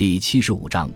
[0.00, 0.90] 第七十五章，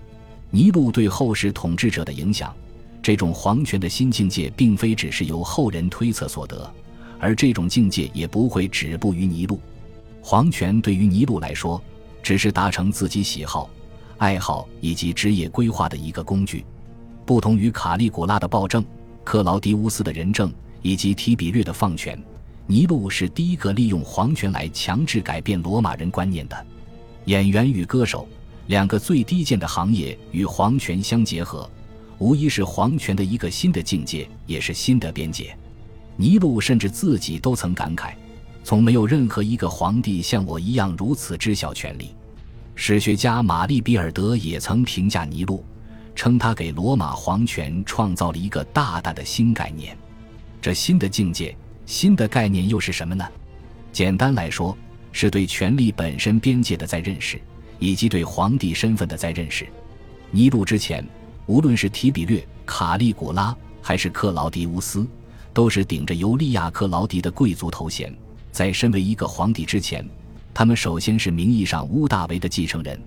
[0.49, 2.57] 尼禄对后世统治者的影响。
[3.03, 6.73] 这种皇权的新境界，并非只是由后人推测所得，
[7.21, 9.61] 而这种境界也不会止步于尼禄。
[10.23, 11.79] 皇权对于尼禄来说，
[12.23, 13.69] 只是达成自己喜好、
[14.17, 16.65] 爱好以及职业规划的一个工具。
[17.27, 18.83] 不同于卡利古拉的暴政、
[19.23, 20.51] 克劳迪乌斯的仁政
[20.81, 22.19] 以及提比略的放权，
[22.67, 26.67] 尼禄是第一个利用皇权来强制改变罗马人观念的。
[27.27, 28.27] 演员与歌手
[28.67, 31.69] 两个最低贱的行业与皇权相结合。
[32.19, 35.57] 无疑是皇权的一个新的境界，也是新的边界。
[36.17, 38.15] 尼禄甚至自己都曾感慨：
[38.63, 42.15] 从没有任何一个皇帝像我一样如此知晓权力。
[42.77, 45.65] 史学家玛丽比尔德也曾评价尼禄，
[46.15, 49.97] 称他给罗马皇权创造了一个大大的新概念。
[50.63, 53.25] 这新的境界、新的概念又是什么呢？
[53.93, 54.77] 简单来说，
[55.13, 57.41] 是对权力本身边界的再认识，
[57.85, 59.67] 以及对皇帝身份的再认识。
[60.31, 61.07] 尼禄之前。
[61.47, 65.07] 无论是提比略、卡利古拉还是克劳迪乌斯，
[65.53, 68.11] 都是顶着尤利亚·克劳迪的贵族头衔。
[68.51, 70.03] 在身为一个皇帝之前，
[70.55, 72.99] 他们首先是名义上乌大维的继承人。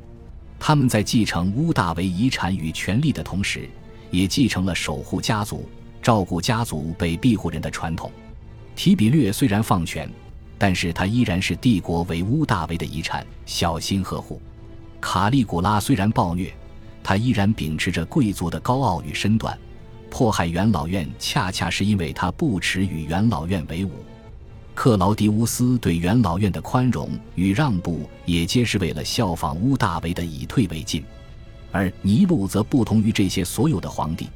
[0.59, 3.67] 他们在继承乌大维遗产与权力的同时，
[4.11, 5.67] 也继承了守护家族、
[5.99, 8.11] 照顾家族被庇护人的传统。
[8.75, 10.07] 提比略虽然放权，
[10.59, 14.39] 但是他依然是帝国为乌大维的遗产，小心呵护。
[14.99, 16.53] 卡利古拉虽然暴虐。
[17.03, 19.57] 他依然秉持着贵族的高傲与身段，
[20.09, 23.91] 迫害元老院，恰恰是因为他不耻与元老院为伍。
[24.75, 31.01] 克劳迪乌斯对元老院的宽容与让步，也皆是为了效仿乌大维的以退为进。
[31.71, 34.27] 而尼禄则不同于这些所有的皇帝。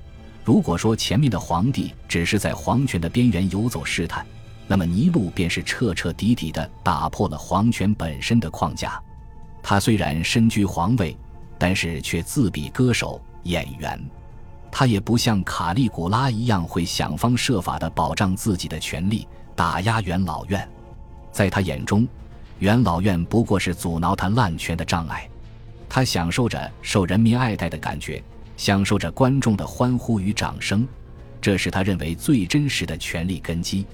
[0.45, 4.25] 如果说前面的皇帝只是在皇权的边缘游走试探，
[4.65, 8.97] 那么尼禄便是彻彻底底的打破了皇权本身的框架。
[9.63, 11.17] 他虽然身居皇位。
[11.61, 14.03] 但是却自比歌手、演员，
[14.71, 20.67] 他也不像卡利古拉一样会想方设法地保障自己的权利，打压元老院。
[21.31, 22.07] 在他眼中，
[22.57, 25.29] 元老院不过是阻挠他滥权的障碍。
[25.87, 28.23] 他享受着受人民爱戴的感觉，
[28.57, 30.87] 享受着观众的欢呼与掌声，
[31.39, 33.85] 这是他认为最真实的权力根基。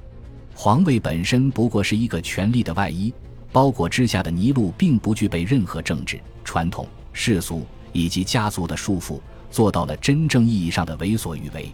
[0.55, 3.13] 皇位本身不过是一个权力的外衣，
[3.51, 6.87] 包裹之下的尼禄并不具备任何政治传统。
[7.13, 9.19] 世俗以及家族的束缚，
[9.49, 11.71] 做到了真正意义上的为所欲为。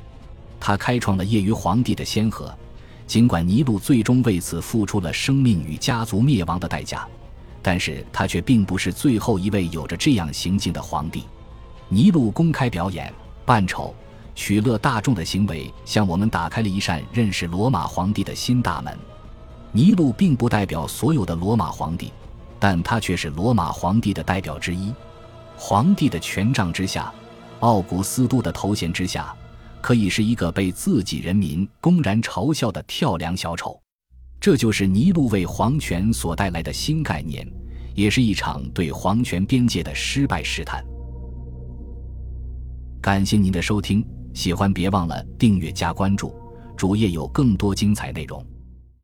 [0.58, 2.56] 他开创了业余皇帝的先河，
[3.06, 7.06] 尽管尼禄最终为此付出了生命与家族灭亡的代价，
[7.62, 11.26] 但是他却并不是最后一位有着这样行径的皇帝。
[11.90, 13.14] 尼禄公开表演、
[13.46, 13.94] 扮丑、
[14.34, 18.98] 取乐大众的行为，向我们打开了一扇认识罗马皇帝的新大门。
[19.76, 22.12] 尼禄并不代表所有的罗马皇帝，
[22.60, 24.94] 但他却是罗马皇帝的代表之一。
[25.58, 27.12] 皇帝的权杖之下，
[27.60, 29.36] 奥古斯都的头衔之下，
[29.82, 33.80] 可以是一个被自己人民公然嘲笑的跳梁小丑。
[34.40, 37.48] 这就是尼禄为皇权所带来的新概念，
[37.96, 40.86] 也是一场对皇权边界的失败试探。
[43.02, 44.06] 感谢您的收听，
[44.36, 46.36] 喜欢别忘了订阅加关注，
[46.78, 48.46] 主页有更多精彩内容。